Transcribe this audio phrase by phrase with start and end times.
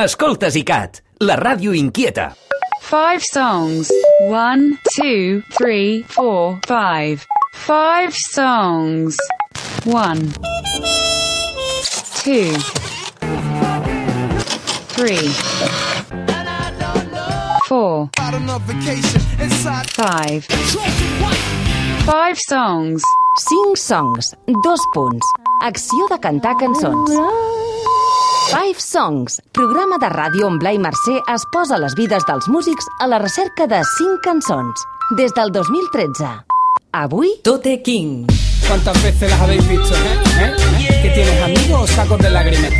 [0.00, 2.30] Escoltes ICAT, la ràdio inquieta.
[2.88, 3.90] 5 songs.
[4.24, 7.26] 1, 2, 3, 4, 5.
[7.66, 9.16] 5 songs.
[9.84, 10.32] 1,
[12.24, 12.56] 2,
[14.96, 15.28] 3,
[17.68, 18.08] 4,
[20.08, 20.48] 5.
[22.08, 23.02] 5 songs.
[23.44, 24.34] Cinc songs,
[24.64, 25.26] Dos punts.
[25.60, 27.10] Acció de cantar cançons.
[28.52, 33.06] Five Songs, programa de ràdio on Blai Mercè es posa les vides dels músics a
[33.08, 34.82] la recerca de cinc cançons.
[35.16, 36.28] Des del 2013.
[36.92, 37.30] Avui...
[37.48, 38.26] Tote King.
[38.68, 39.94] ¿Cuántas veces las habéis visto?
[39.94, 40.18] ¿Eh?
[40.42, 40.52] ¿Eh?
[40.52, 41.00] ¿Eh?
[41.00, 42.70] ¿Que tienes amigos o sacos de lágrimas?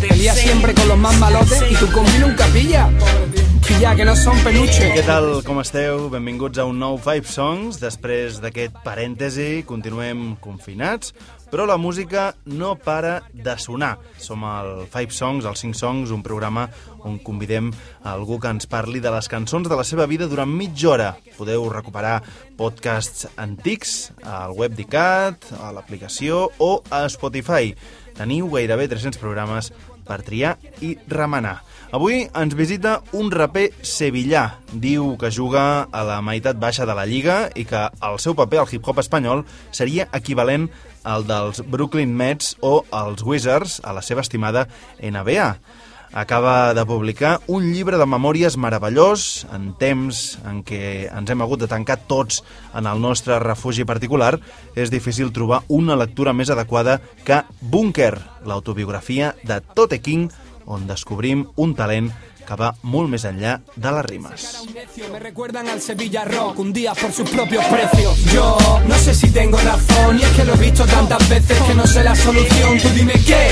[0.00, 2.88] Te lías siempre con los más malotes y tu combi nunca pilla.
[3.68, 4.88] Pilla, que no són peluche.
[4.96, 6.08] Què tal, com esteu?
[6.10, 7.78] Benvinguts a un nou Five Songs.
[7.84, 11.12] Després d'aquest parèntesi, continuem confinats,
[11.52, 13.98] però la música no para de sonar.
[14.16, 16.64] Som el Five Songs, els 5 Songs, un programa
[17.04, 17.68] on convidem
[18.00, 21.10] a algú que ens parli de les cançons de la seva vida durant mitja hora.
[21.36, 22.22] Podeu recuperar
[22.56, 27.76] podcasts antics al web d'ICAT, a l'aplicació o a Spotify.
[28.16, 29.74] Teniu gairebé 300 programes
[30.08, 31.58] per triar i remenar.
[31.92, 34.46] Avui ens visita un raper sevillà.
[34.72, 38.62] Diu que juga a la meitat baixa de la Lliga i que el seu paper
[38.62, 39.42] al hip-hop espanyol
[39.76, 40.70] seria equivalent
[41.04, 44.70] al dels Brooklyn Mets o els Wizards a la seva estimada
[45.04, 45.50] NBA.
[46.16, 51.60] Acaba de publicar un llibre de memòries meravellós en temps en què ens hem hagut
[51.60, 52.40] de tancar tots
[52.76, 54.38] en el nostre refugi particular.
[54.76, 58.14] És difícil trobar una lectura més adequada que Bunker,
[58.48, 60.28] l'autobiografia de Tote King,
[60.66, 62.10] on descobrim un talent
[62.46, 64.46] que va molt més enllà de les rimes.
[65.12, 68.24] Me recuerdan al Sevilla Rock un día por sus propios precios.
[68.32, 71.74] Yo no sé si tengo razón y es que lo he visto tantas veces que
[71.74, 72.78] no sé la solución.
[72.78, 73.50] Tú dime qué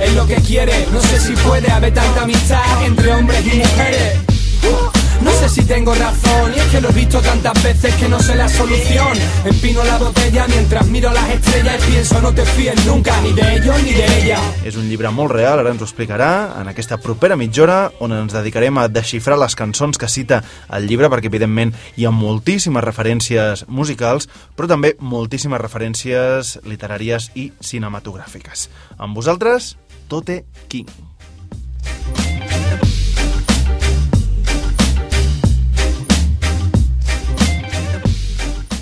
[0.00, 0.86] es lo que quiere.
[0.92, 4.93] No sé si puede haber tanta amistad entre hombres y mujeres.
[5.24, 8.20] No sé si tengo razón y es que lo he visto tantas veces que no
[8.20, 9.16] sé la solución.
[9.44, 13.56] Empino la botella mientras miro las estrellas y pienso no te fíes nunca ni de
[13.56, 14.38] ellos ni de ella.
[14.64, 18.12] És un llibre molt real, ara ens ho explicarà en aquesta propera mitja hora on
[18.12, 22.84] ens dedicarem a desxifrar les cançons que cita el llibre perquè evidentment hi ha moltíssimes
[22.84, 28.68] referències musicals però també moltíssimes referències literàries i cinematogràfiques.
[28.98, 29.74] Amb vosaltres,
[30.08, 30.90] Tote King.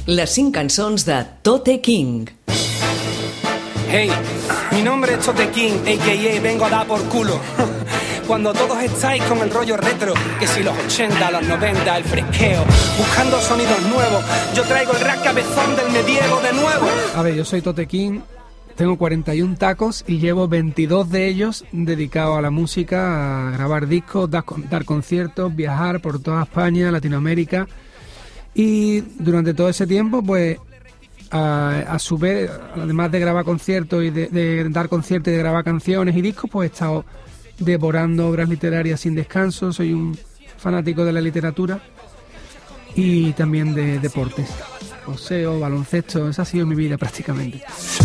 [0.07, 2.27] Les cinc cançons de Tote King.
[3.89, 4.11] Hey,
[4.73, 6.41] mi nombre es Tote King, a.k.a.
[6.41, 7.39] vengo a dar por culo.
[8.27, 12.65] Cuando todos estáis con el rollo retro, que si los 80, los 90, el fresqueo,
[12.99, 14.25] buscando sonidos nuevos,
[14.57, 16.87] yo traigo el rap cabezón del medievo de nuevo.
[17.15, 18.23] A ver, yo soy Tote King,
[18.75, 24.29] tengo 41 tacos y llevo 22 de ellos dedicados a la música, a grabar discos,
[24.29, 27.69] dar, dar conciertos, viajar por toda España, Latinoamérica.
[28.55, 30.59] Y durante todo ese tiempo, pues
[31.31, 35.39] a, a su vez, además de grabar conciertos y de, de dar conciertos y de
[35.39, 37.05] grabar canciones y discos, pues he estado
[37.59, 39.73] devorando obras literarias sin descanso.
[39.73, 40.19] Soy un
[40.59, 41.81] fanático de la literatura
[42.95, 44.49] y también de deportes.
[45.05, 47.61] Poseo, baloncesto, esa ha sido mi vida prácticamente.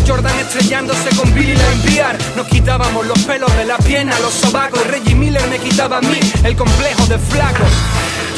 [0.06, 4.84] Jordan estrellándose con Billy enviar Nos quitábamos los pelos de la pierna, los sobacos.
[4.88, 7.64] Reggie Miller me quitaba a mí el complejo de flaco.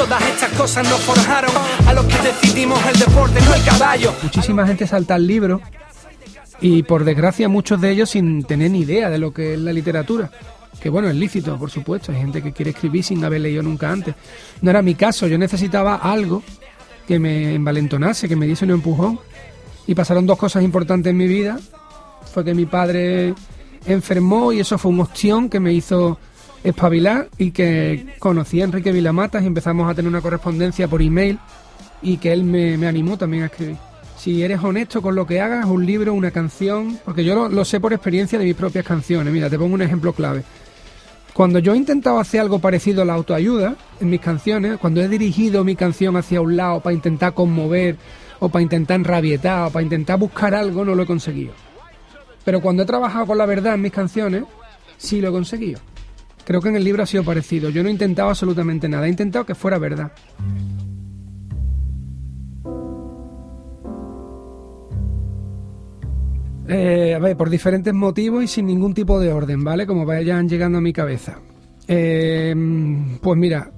[0.00, 1.50] Todas estas cosas nos forjaron
[1.86, 4.14] a los que decidimos el deporte, no el caballo.
[4.22, 5.60] Muchísima gente salta al libro
[6.58, 9.74] y por desgracia muchos de ellos sin tener ni idea de lo que es la
[9.74, 10.30] literatura.
[10.80, 12.12] Que bueno, es lícito, por supuesto.
[12.12, 14.14] Hay gente que quiere escribir sin haber leído nunca antes.
[14.62, 16.42] No era mi caso, yo necesitaba algo
[17.06, 19.20] que me envalentonase, que me diese un empujón.
[19.86, 21.60] Y pasaron dos cosas importantes en mi vida.
[22.32, 23.34] Fue que mi padre
[23.84, 26.18] enfermó y eso fue un opción que me hizo
[26.64, 31.38] espabilar y que conocí a Enrique Vilamatas y empezamos a tener una correspondencia por email
[32.02, 33.76] y que él me, me animó también a escribir.
[34.16, 37.64] Si eres honesto con lo que hagas, un libro, una canción, porque yo lo, lo
[37.64, 39.32] sé por experiencia de mis propias canciones.
[39.32, 40.42] Mira, te pongo un ejemplo clave.
[41.32, 45.08] Cuando yo he intentado hacer algo parecido a la autoayuda en mis canciones, cuando he
[45.08, 47.96] dirigido mi canción hacia un lado para intentar conmover
[48.40, 51.52] o para intentar enrabietar o para intentar buscar algo, no lo he conseguido.
[52.44, 54.44] Pero cuando he trabajado con la verdad en mis canciones,
[54.98, 55.80] sí lo he conseguido.
[56.44, 57.70] Creo que en el libro ha sido parecido.
[57.70, 60.12] Yo no he intentado absolutamente nada, he intentado que fuera verdad.
[66.72, 69.86] Eh, a ver, por diferentes motivos y sin ningún tipo de orden, ¿vale?
[69.86, 71.40] Como vayan llegando a mi cabeza.
[71.88, 72.54] Eh,
[73.20, 73.72] pues mira,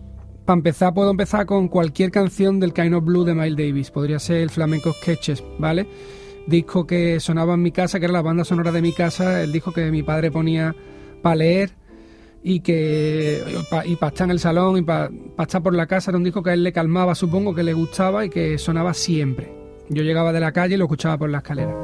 [0.44, 3.90] para empezar puedo empezar con cualquier canción del Kind of Blue de Miles Davis.
[3.90, 5.86] Podría ser el Flamenco Sketches, ¿vale?
[6.46, 9.52] Disco que sonaba en mi casa, que era la banda sonora de mi casa, el
[9.52, 10.74] disco que mi padre ponía
[11.22, 11.70] para leer
[12.42, 13.42] y que
[13.84, 16.42] y para estar en el salón y para estar por la casa era un disco
[16.42, 19.52] que a él le calmaba, supongo que le gustaba y que sonaba siempre.
[19.88, 21.74] Yo llegaba de la calle y lo escuchaba por la escalera.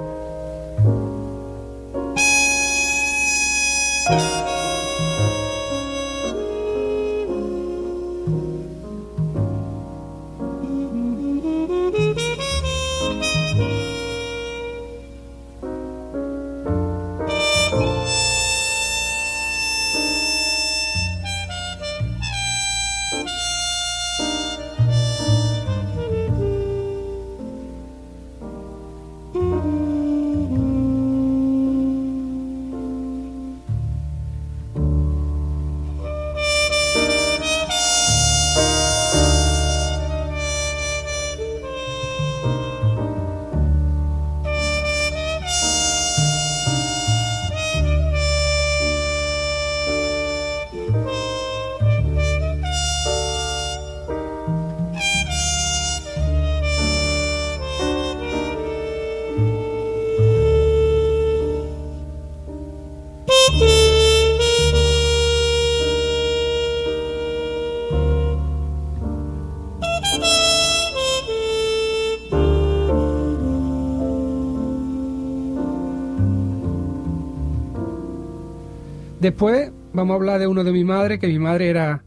[79.20, 82.04] Después vamos a hablar de uno de mi madre, que mi madre era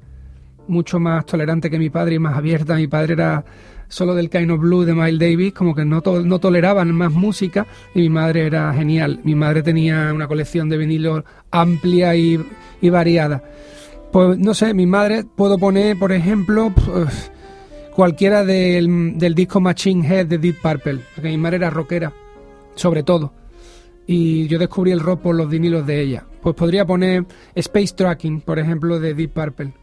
[0.68, 2.76] mucho más tolerante que mi padre y más abierta.
[2.76, 3.44] Mi padre era
[3.90, 7.68] solo del Kind of Blue de Miles Davis, como que no, no toleraban más música
[7.94, 9.20] y mi madre era genial.
[9.26, 12.40] Mi madre tenía una colección de vinilos amplia y,
[12.90, 13.44] variada.
[14.14, 16.74] Pues no sé, mi madre puedo poner, por ejemplo,
[17.96, 22.14] cualquiera del, del disco Machine Head de Deep Purple, porque mi madre era rockera,
[22.76, 23.41] sobre todo
[24.12, 26.26] y yo descubrí el rock por los vinilos de ella.
[26.42, 27.26] Pues podría poner
[27.56, 29.74] Space Tracking, por ejemplo, de Deep Purple.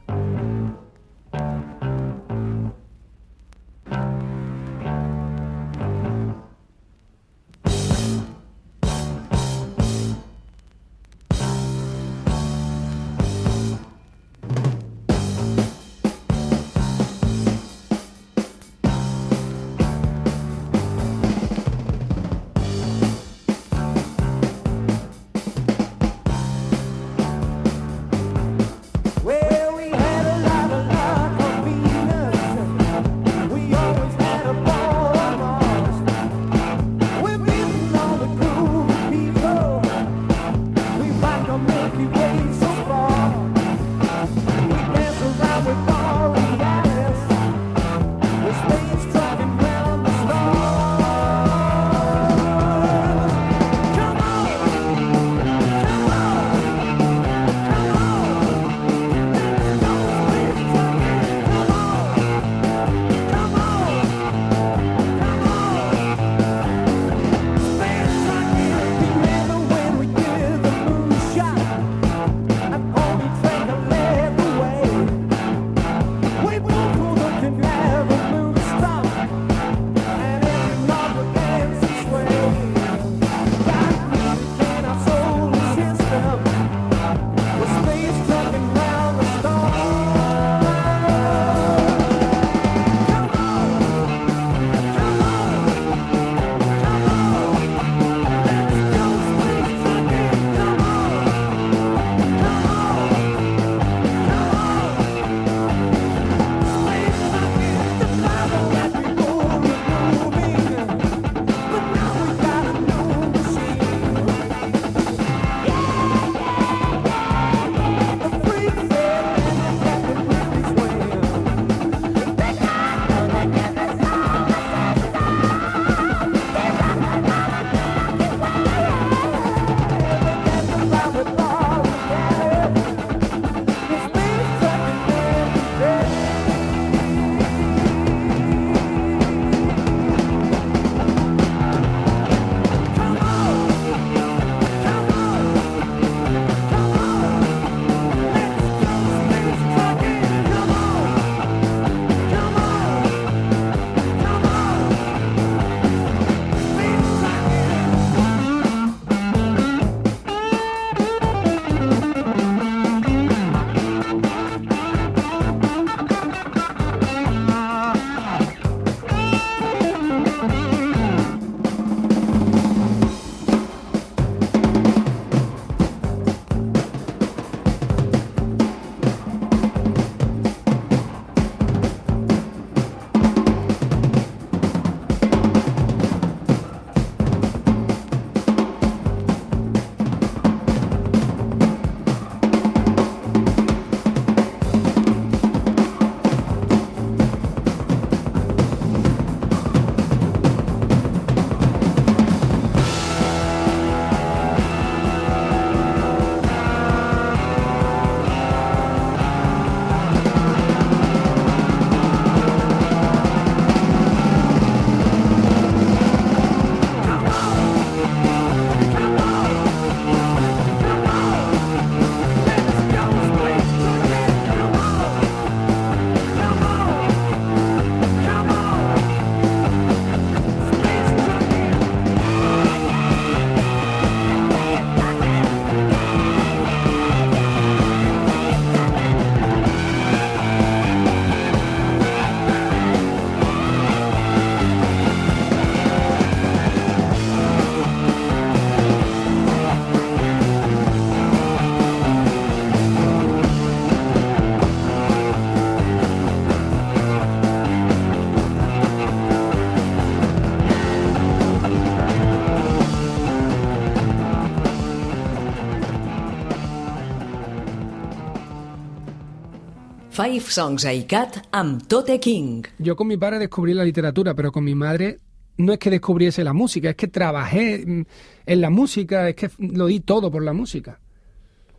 [270.18, 272.64] Five Songs a ICAT amb Tote King.
[272.78, 275.18] Yo con mi padre descubrí la literatura, pero con mi madre
[275.58, 278.04] no es que descubriese la música, es que trabajé mm,
[278.46, 280.98] en la música, es que lo di todo por la música.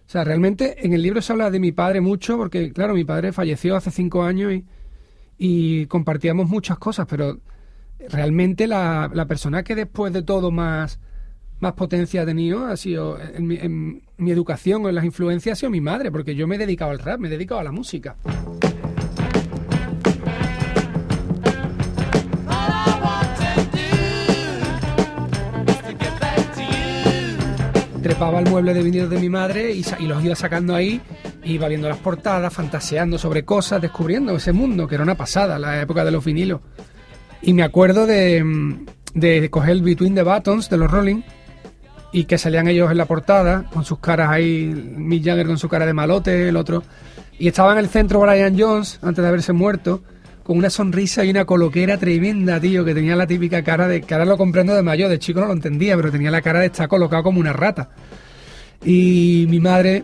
[0.08, 3.04] O sea, realmente en el libro se habla de mi padre mucho, porque claro, mi
[3.04, 4.54] padre falleció hace cinco años
[5.38, 7.42] y, compartíamos muchas cosas, pero
[8.08, 10.98] realmente la persona que después de todo más,
[11.60, 15.58] más potencia ha tenido ha sido en mi, en mi educación o en las influencias
[15.58, 17.64] ha sido mi madre, porque yo me he dedicado al rap, me he dedicado a
[17.64, 18.16] la música.
[28.02, 31.02] trepaba el mueble de vinilo de mi madre y, los iba sacando ahí,
[31.44, 35.82] iba viendo las portadas, fantaseando sobre cosas, descubriendo ese mundo, que era una pasada, la
[35.82, 36.62] época de los vinilos.
[37.42, 38.44] Y me acuerdo de,
[39.14, 41.22] de coger el Between the Buttons de los Rolling
[42.12, 44.66] y que salían ellos en la portada, con sus caras ahí,
[44.98, 46.84] Mick Jagger con su cara de malote, el otro.
[47.38, 50.02] Y estaba en el centro Brian Jones, antes de haberse muerto,
[50.44, 54.14] con una sonrisa y una coloquera tremenda, tío, que tenía la típica cara de, que
[54.14, 56.66] ahora lo comprendo de mayor, de chico no lo entendía, pero tenía la cara de
[56.68, 57.90] estar colocado como una rata.
[58.84, 60.04] Y mi madre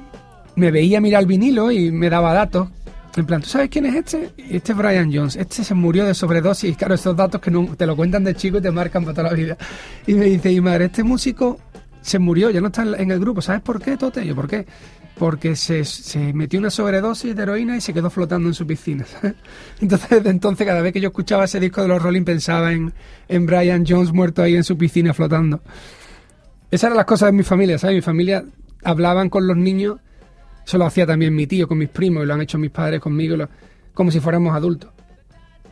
[0.55, 2.69] me veía mirar el vinilo y me daba datos.
[3.15, 4.29] En plan, ¿tú sabes quién es este?
[4.37, 5.37] Este es Brian Jones.
[5.37, 6.75] Este se murió de sobredosis.
[6.75, 9.35] Claro, esos datos que te lo cuentan de chico y te marcan para toda la
[9.35, 9.57] vida.
[10.05, 11.57] Y me dice, mi madre, este músico
[12.05, 13.41] se murió, ya no está en el grupo.
[13.41, 14.25] ¿Sabes por qué, Tote?
[14.25, 14.65] Yo, ¿por qué?
[15.17, 19.05] porque se, se, metió una sobredosis de heroína y se quedó flotando en su piscina.
[19.81, 22.93] entonces, desde entonces, cada vez que yo escuchaba ese disco de los Rolling, pensaba en,
[23.29, 25.61] en Brian Jones muerto ahí en su piscina flotando.
[26.69, 27.95] Esas eran las cosas de mi familia, ¿sabes?
[27.95, 28.43] Mi familia
[28.83, 29.99] hablaban con los niños,
[30.65, 32.99] eso lo hacía también mi tío con mis primos y lo han hecho mis padres
[32.99, 33.37] conmigo,
[33.93, 34.91] como si fuéramos adultos.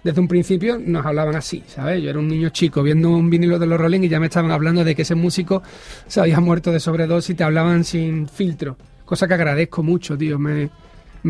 [0.03, 2.03] Desde un principio nos hablaban así, ¿sabes?
[2.03, 4.51] Yo era un niño chico viendo un vinilo de los Rolling y ya me estaban
[4.51, 5.63] hablando de que ese músico
[6.07, 10.39] se había muerto de sobredosis y te hablaban sin filtro cosa que agradezco mucho, tío.
[10.39, 10.69] Me,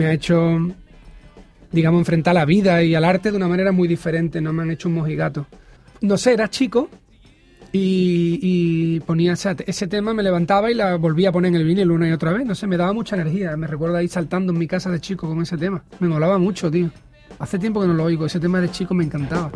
[0.06, 0.58] ha hecho,
[1.72, 4.72] digamos, enfrentar la vida y al arte de una manera muy diferente, no me han
[4.72, 5.46] hecho un mojigato.
[6.02, 6.90] No sé, era chico
[7.72, 11.66] y, y ponía ese, ese, tema, me levantaba y la volvía a poner en el
[11.66, 12.46] vinilo una y otra vez.
[12.46, 13.56] No sé, me daba mucha energía.
[13.58, 15.84] Me recuerdo ahí saltando en mi casa de chico con ese tema.
[16.00, 16.90] Me molaba mucho, tío.
[17.44, 19.52] Hace tiempo que no lo oigo, ese tema de chico me encantaba.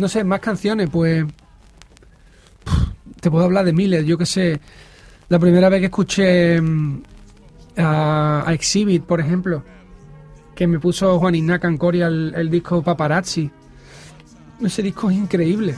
[0.00, 1.26] No sé, más canciones, pues.
[3.20, 4.58] Te puedo hablar de miles, yo qué sé.
[5.28, 7.02] La primera vez que escuché mm,
[7.76, 9.62] a, Exhibit, por ejemplo,
[10.54, 13.50] que me puso Juan Ignacio el, el disco Paparazzi.
[14.62, 15.74] Ese disco es increíble.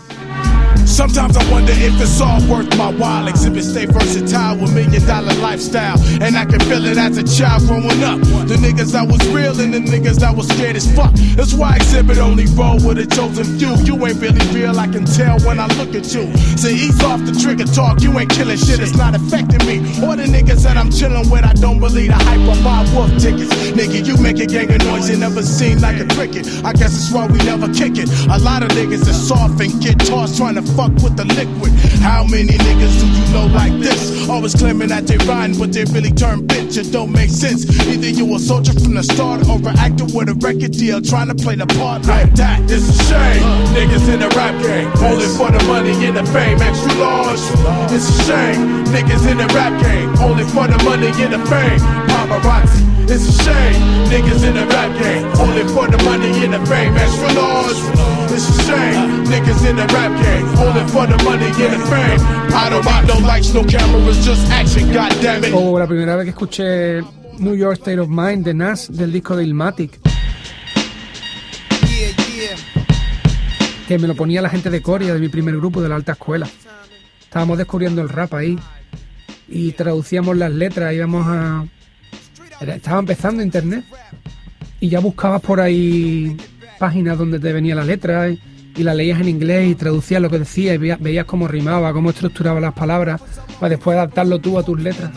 [0.93, 3.27] Sometimes I wonder if it's all worth my while.
[3.27, 5.99] Exhibit stay versatile with million dollar lifestyle.
[6.21, 8.21] And I can feel it as a child growing up.
[8.47, 11.15] The niggas that was real and the niggas that was scared as fuck.
[11.35, 13.73] That's why Exhibit only roll with a chosen few.
[13.89, 16.29] You ain't really real, I can tell when I look at you.
[16.61, 19.81] So ease off the trigger talk, you ain't killing shit, it's not affecting me.
[20.05, 23.11] Or the niggas that I'm chilling with, I don't believe the hype of my wolf
[23.17, 23.49] tickets.
[23.83, 26.47] Nigga, you make a gang of noise, you never seem like a cricket.
[26.63, 28.07] I guess it's why we never kick it.
[28.31, 31.73] A lot of niggas are soft and get tossed trying to fuck with the liquid.
[31.99, 34.29] How many niggas do you know like this?
[34.29, 36.79] Always claiming that they rhyme, but they really turn bitch.
[36.79, 37.67] It don't make sense.
[37.89, 41.27] Either you a soldier from the start or an actor with a record deal trying
[41.27, 42.63] to play the part like that.
[42.71, 43.43] It's a shame.
[43.75, 46.63] Niggas in the rap game, only for the money and the fame.
[46.63, 47.43] Extra large.
[47.91, 48.85] It's a shame.
[48.95, 51.83] Niggas in the rap game, only for the money and the fame.
[52.07, 52.92] Paparazzi.
[53.09, 56.95] It's a shame, niggas in the rap game, only for the money and the fame.
[56.97, 57.79] As for laws,
[58.31, 62.21] it's a shame, niggas in the rap game, only for the money and the fame.
[62.55, 64.95] I don't no no cameras, just action.
[65.53, 67.03] Oh, la primera vez que escuché
[67.39, 69.99] New York State of Mind de Nas del disco de Ilmatic.
[73.89, 76.13] Que me lo ponía la gente de Corea, de mi primer grupo de la alta
[76.13, 76.49] escuela.
[77.21, 78.59] Estábamos descubriendo el rap ahí
[79.49, 81.65] y traducíamos las letras, íbamos a
[82.69, 83.85] estaba empezando internet.
[84.81, 86.37] Y ya buscabas por ahí
[86.79, 88.41] páginas donde te venía la letra y,
[88.77, 91.93] y la leías en inglés y traducías lo que decía y veías, veías cómo rimaba,
[91.93, 93.21] cómo estructuraba las palabras
[93.61, 95.11] para después adaptarlo tú a tus letras.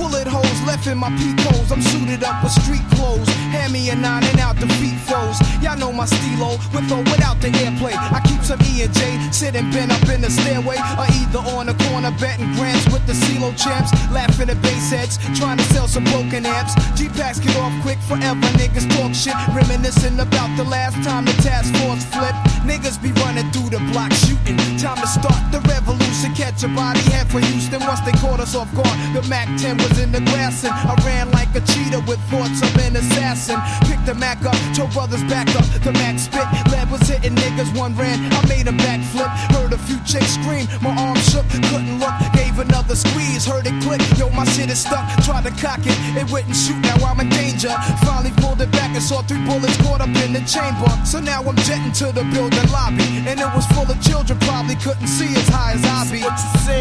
[0.00, 0.70] Musician, inflicting composition of pain.
[0.70, 0.70] I'm like Scarface sniffing cocaine, holding an M16.
[0.70, 0.70] See, with the pen, I'm extreme.
[0.70, 1.10] Now, bullet holes left in my
[1.40, 1.72] holes.
[1.72, 3.28] I'm suited up with street clothes.
[3.50, 5.36] Hand me a nine and out defeat foes.
[5.62, 7.94] Y'all know my stilo, with or without the airplay.
[7.94, 11.66] I keep some E and J sitting bent up in the stairway, or either on
[11.66, 15.88] the corner betting grants with the CeeLo champs, laughing at bass heads, trying to sell
[15.88, 16.74] some broken amps.
[16.96, 18.46] G packs get off quick forever.
[18.60, 22.40] Niggas talk shit, reminiscing about the last time the task force flipped.
[22.64, 24.56] Niggas be running through the block shooting.
[24.78, 26.34] Time to start the revolution.
[26.34, 28.96] Catch a body head for Houston once they caught us off guard.
[29.14, 32.62] The Mac 10 was in the grass and I ran like a cheetah with thoughts
[32.62, 33.58] of an assassin.
[33.88, 35.64] Picked the Mac up, told brothers back up.
[35.82, 37.76] The Mac spit, lead was hitting niggas.
[37.76, 39.30] One ran, I made a backflip.
[39.54, 42.12] Heard a few chicks scream, my arm shook, couldn't look.
[42.34, 44.00] Gave another squeeze, heard it click.
[44.18, 45.04] Yo, my shit is stuck.
[45.24, 46.78] Tried to cock it, it wouldn't shoot.
[46.82, 47.72] Now I'm in danger.
[48.04, 50.90] Finally pulled it back and saw three bullets caught up in the chamber.
[51.04, 54.38] So now I'm jetting to the building lobby, and it was full of children.
[54.40, 56.20] Probably couldn't see as high as I be.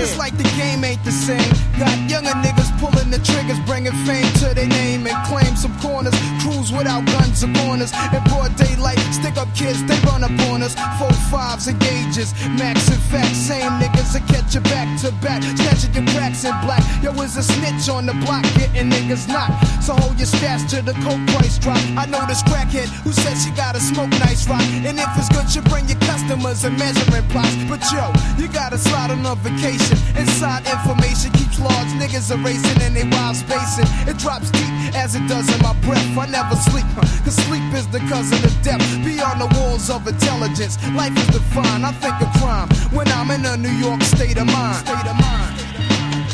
[0.01, 1.53] It's like the game ain't the same.
[1.77, 6.15] Got younger niggas pulling the triggers, bringing fame to their name and claim some corners.
[6.43, 7.95] Cruise without guns or corners.
[8.11, 10.75] In broad daylight, stick up kids, they run up on us.
[10.99, 13.37] Four fives and gauges, max and facts.
[13.37, 16.83] Same niggas that catch you back to back, snatching your cracks in black.
[17.03, 19.55] Yo, is a snitch on the block, getting niggas knocked.
[19.83, 21.79] So hold your stats to the coke price drop.
[21.95, 24.63] I know this crackhead who said she gotta smoke nice rock.
[24.83, 27.55] And if it's good, you bring your customers and measuring plots.
[27.69, 29.97] But yo, you gotta slide on a vacation.
[30.17, 33.85] Inside information keeps large niggas erasing and they wild spacing.
[34.07, 36.05] It drops deep as it does in my breath.
[36.17, 38.81] I never sleep, huh, cause sleep is the cousin of death.
[39.03, 41.85] Beyond the walls of intelligence, life is defined.
[41.85, 44.85] I think of crime when I'm in a New York state of mind.
[44.85, 45.55] State of mind.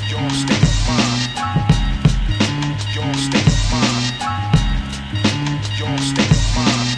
[0.10, 1.22] Your state of mind.
[2.96, 4.14] Your state of mind.
[5.78, 6.90] Your state of mind.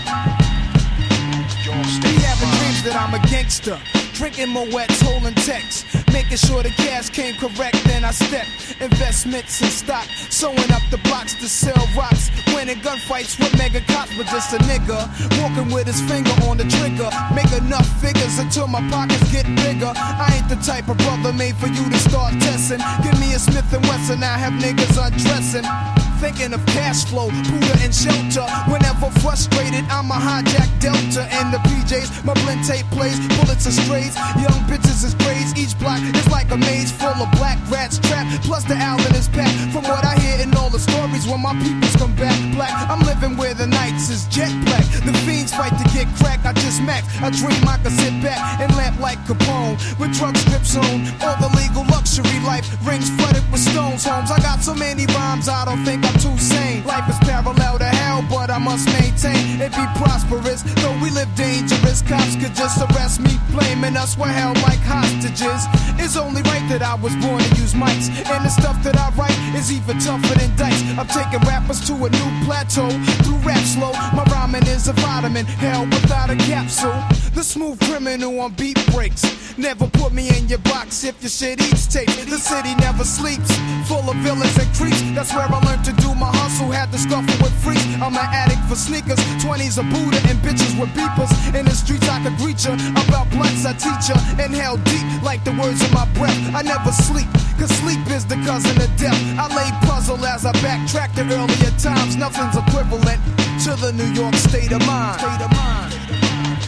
[1.66, 2.60] Your Be state of having mind.
[2.60, 3.80] dreams that I'm a gangster.
[4.14, 5.84] Drinking Moet's, holding texts.
[6.18, 8.50] Making sure the cash came correct, then I stepped.
[8.82, 10.04] Investments in stock.
[10.32, 12.32] Sewing up the blocks to sell rocks.
[12.56, 14.98] Winning gunfights with mega cops, but just a nigga.
[15.40, 17.12] Walking with his finger on the trigger.
[17.38, 19.94] Make enough figures until my pockets get bigger.
[19.96, 22.82] I ain't the type of brother made for you to start testing.
[23.04, 26.07] Give me a Smith and Wesson, I have niggas undressing.
[26.18, 28.42] Thinking of cash flow, Buddha and shelter.
[28.74, 32.26] Whenever frustrated, I'm a hijack Delta and the PJs.
[32.26, 34.18] My blend tape plays, bullets are strays.
[34.42, 35.54] Young bitches is braids.
[35.54, 38.44] Each block is like a maze full of black rats trapped.
[38.44, 39.72] Plus the Allen is packed.
[39.72, 43.00] From what I hear in all the stories, when my peoples come back black, I'm
[43.06, 44.86] living where the nights is jet black.
[45.06, 46.44] The fiends fight to get crack.
[46.46, 47.06] I just max.
[47.22, 51.06] I dream I could sit back and lamp like Capone with drug strips on.
[51.22, 54.04] All the legal luxury life rings flooded with stones.
[54.04, 54.32] Homes.
[54.32, 56.86] I got so many rhymes, I don't think I'm too sane.
[56.86, 60.64] Life is parallel to hell, but I must maintain it be prosperous.
[60.82, 64.18] Though we live dangerous, cops could just arrest me, blaming us.
[64.18, 65.68] We're held like hostages.
[66.00, 69.12] It's only right that I was born to use mics, and the stuff that I
[69.20, 70.82] write is even tougher than dice.
[70.98, 72.90] I'm taking rappers to a new plateau
[73.24, 73.92] through rap slow.
[74.16, 76.96] My rhyming is a vitamin, hell without a capsule.
[77.36, 79.24] The smooth criminal on beat breaks.
[79.58, 82.08] Never put me in your box if your shit eats tape.
[82.30, 83.52] The city never sleeps,
[83.88, 85.02] full of villains and creeps.
[85.18, 86.72] That's where I learned to do my hustle.
[86.72, 87.84] Had to scuffle with freaks.
[88.02, 91.32] I'm an addict for sneakers, 20s a Buddha and bitches with beepers.
[91.54, 92.74] In the streets I could greet ya.
[92.96, 94.18] About blunts I teach ya.
[94.44, 96.38] Inhale deep like the words in my breath.
[96.54, 97.28] I never sleep,
[97.60, 99.20] cause sleep is the cousin of death.
[99.38, 102.16] I lay puzzle as I backtrack to earlier times.
[102.16, 103.20] Nothing's equivalent
[103.66, 105.20] to the New York state of mind.
[105.20, 105.94] State of mind.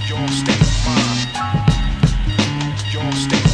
[0.09, 1.19] Your state of mind.
[2.93, 3.48] Your state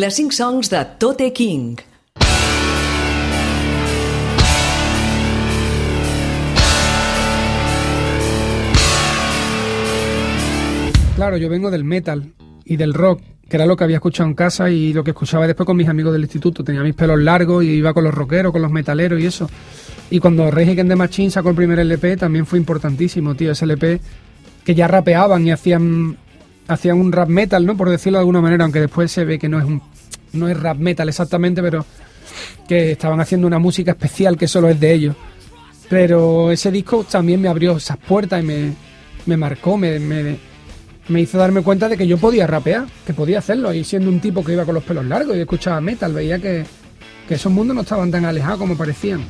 [0.00, 1.76] Les 5 songs de Tote King.
[11.16, 12.32] Claro, yo vengo del metal
[12.64, 15.46] y del rock, que era lo que había escuchado en casa y lo que escuchaba
[15.46, 16.64] después con mis amigos del instituto.
[16.64, 19.50] Tenía mis pelos largos y iba con los rockeros, con los metaleros y eso.
[20.10, 23.52] Y cuando Rage Against the Machine sacó el primer LP también fue importantísimo, tío.
[23.52, 24.00] Ese LP
[24.64, 26.16] que ya rapeaban y hacían
[26.70, 27.76] hacían un rap metal, ¿no?
[27.76, 29.82] Por decirlo de alguna manera, aunque después se ve que no es un
[30.32, 31.84] no es rap metal exactamente, pero
[32.68, 35.16] que estaban haciendo una música especial que solo es de ellos.
[35.88, 38.72] Pero ese disco también me abrió esas puertas y me,
[39.26, 40.36] me marcó, me, me,
[41.08, 43.74] me hizo darme cuenta de que yo podía rapear, que podía hacerlo.
[43.74, 46.64] Y siendo un tipo que iba con los pelos largos y escuchaba metal, veía que,
[47.26, 49.24] que esos mundos no estaban tan alejados como parecían.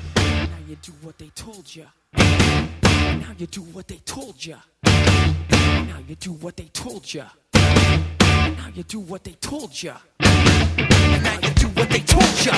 [3.21, 4.57] Now you do what they told ya.
[4.85, 7.25] Now you do what they told ya.
[7.55, 9.95] Now you do what they told ya.
[10.21, 12.53] Now you do what they told ya.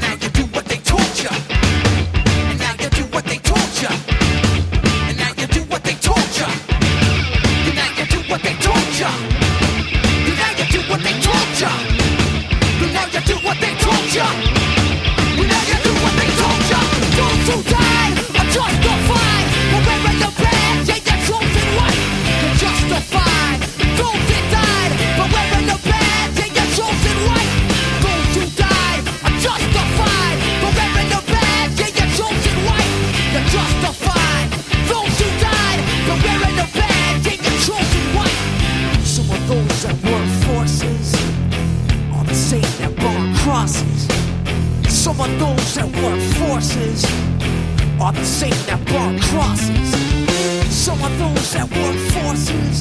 [0.00, 1.30] Now you do what they told ya.
[2.58, 4.09] Now you do what they told ya.
[45.20, 47.04] Of those that work forces
[48.00, 49.94] are the same that burn crosses.
[50.74, 52.80] Some of those that work forces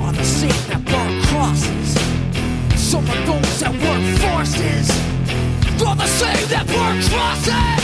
[0.00, 1.98] are the same that burn crosses.
[2.80, 4.88] Some of those that work forces
[5.84, 7.81] are the same that burn crosses.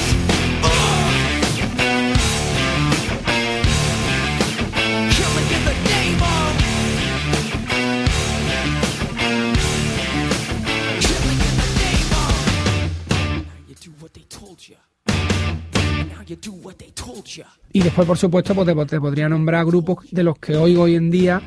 [17.78, 20.96] Y después, por supuesto, pues te, te podría nombrar grupos de los que oigo hoy
[20.96, 21.40] en día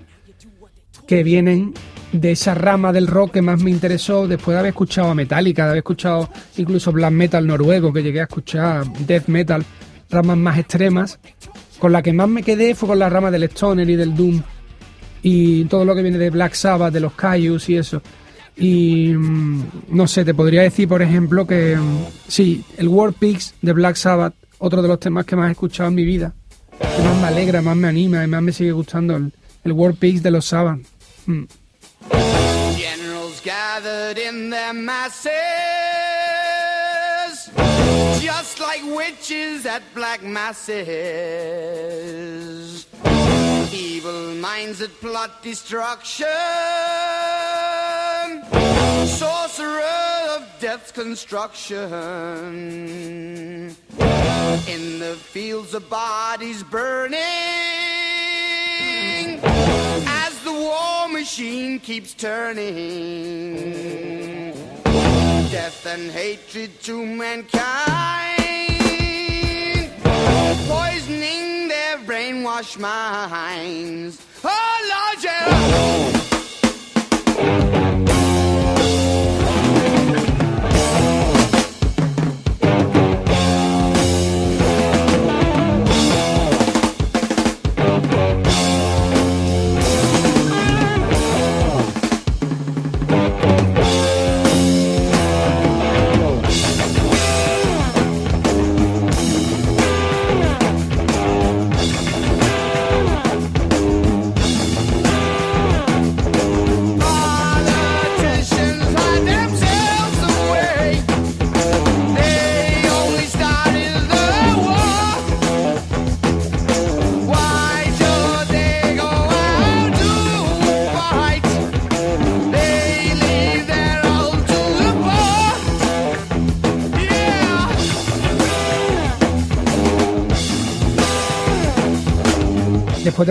[1.06, 1.74] que vienen
[2.14, 5.64] de esa rama del rock que más me interesó después de haber escuchado a Metallica,
[5.64, 9.66] de haber escuchado incluso black metal noruego, que llegué a escuchar death metal,
[10.10, 11.20] ramas más extremas.
[11.80, 14.42] Con la que más me quedé fue con la rama del stoner y del doom
[15.24, 18.02] y todo lo que viene de Black Sabbath, de los Cayus y eso.
[18.56, 23.54] Y mm, no sé, te podría decir, por ejemplo, que mm, sí, el War Pigs
[23.62, 26.34] de Black Sabbath, otro de los temas que más he escuchado en mi vida,
[26.78, 29.96] que más me alegra, más me anima y más me sigue gustando, el, el War
[29.96, 30.80] Pigs de los Sabbath.
[31.26, 31.46] Mm.
[32.78, 35.32] Generals gathered in their masses,
[38.22, 40.86] just like witches at black masses.
[43.74, 46.28] Evil minds that plot destruction,
[49.08, 50.21] sorcerer of
[50.62, 51.76] death's construction.
[54.68, 57.20] In the fields of bodies burning,
[59.44, 63.54] as the war machine keeps turning.
[65.50, 67.50] Death and hatred to mankind,
[70.68, 74.24] poisoning their brainwashed minds.
[74.44, 76.12] Oh, Lord, yeah.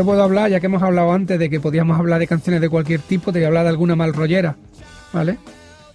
[0.04, 3.00] Puedo hablar, ya que hemos hablado antes de que podíamos hablar de canciones de cualquier
[3.00, 4.56] tipo, te voy a hablar de alguna mal rollera,
[5.12, 5.38] ¿vale?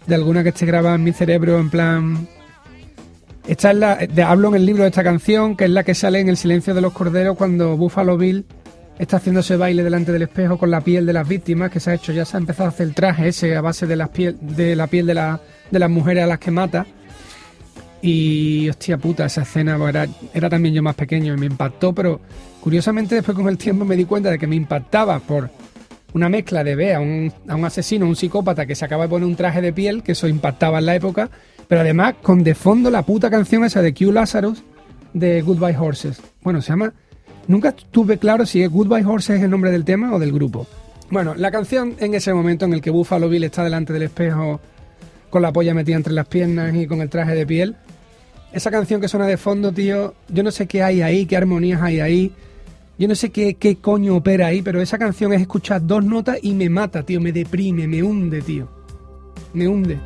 [0.07, 2.27] De alguna que esté grabada en mi cerebro en plan...
[3.47, 3.95] Esta es la...
[3.97, 6.37] de- hablo en el libro de esta canción, que es la que sale en El
[6.37, 8.45] silencio de los corderos cuando Buffalo Bill
[8.97, 11.91] está haciendo ese baile delante del espejo con la piel de las víctimas que se
[11.91, 14.09] ha hecho, ya se ha empezado a hacer el traje ese a base de, las
[14.09, 15.37] piel, de la piel de,
[15.69, 16.85] de las mujeres a las que mata.
[18.07, 22.21] Y hostia puta, esa escena era, era también yo más pequeño y me impactó, pero
[22.61, 25.49] curiosamente después con el tiempo me di cuenta de que me impactaba por
[26.13, 29.09] una mezcla de ver a un, a un asesino, un psicópata que se acaba de
[29.09, 31.31] poner un traje de piel, que eso impactaba en la época,
[31.67, 34.61] pero además con de fondo la puta canción esa de Q Lazarus
[35.13, 36.21] de Goodbye Horses.
[36.43, 36.93] Bueno, se llama...
[37.47, 40.67] Nunca tuve claro si es Goodbye Horses es el nombre del tema o del grupo.
[41.09, 44.61] Bueno, la canción en ese momento en el que Buffalo Bill está delante del espejo
[45.31, 47.75] con la polla metida entre las piernas y con el traje de piel.
[48.55, 51.81] Esa canción que suena de fondo, tío, yo no sé qué hay ahí, qué armonías
[51.81, 52.31] hay ahí.
[52.97, 56.39] Yo no sé qué, qué coño opera ahí, pero esa canción es escuchar dos notas
[56.41, 58.69] y me mata, tío, me deprime, me hunde, tío.
[59.53, 59.99] Me hunde.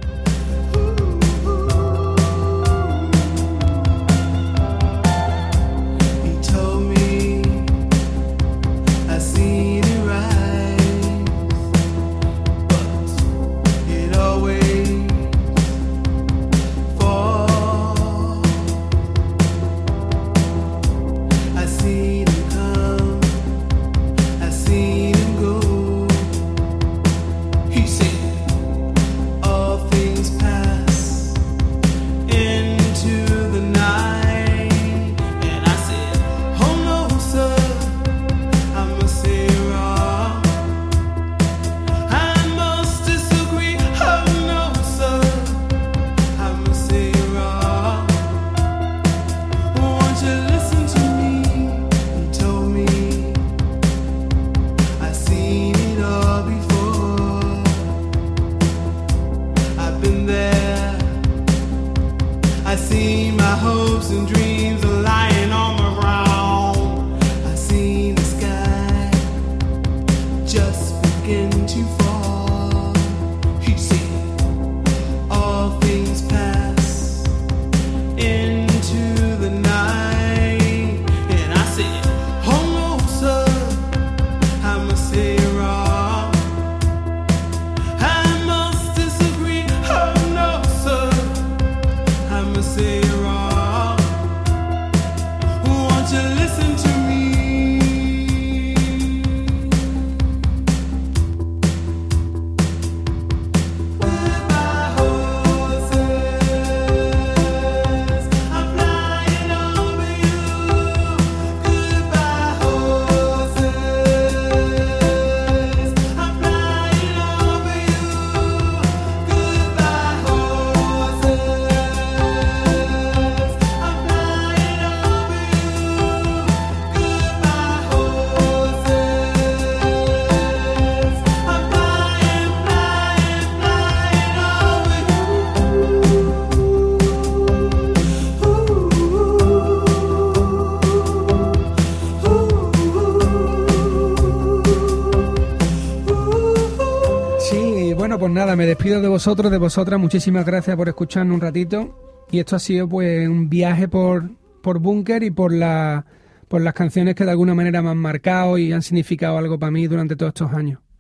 [148.56, 150.00] Me despido de vosotros, de vosotras.
[150.00, 152.26] Muchísimas gracias por escucharnos un ratito.
[152.32, 154.30] Y esto ha sido pues un viaje por,
[154.62, 156.06] por Bunker y por, la,
[156.48, 159.72] por las canciones que de alguna manera me han marcado y han significado algo para
[159.72, 160.80] mí durante todos estos años.